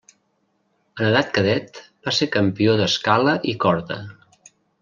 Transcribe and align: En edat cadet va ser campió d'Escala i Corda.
En 1.01 1.09
edat 1.09 1.29
cadet 1.35 1.77
va 2.09 2.15
ser 2.21 2.31
campió 2.39 2.75
d'Escala 2.83 3.39
i 3.55 3.59
Corda. 3.67 4.03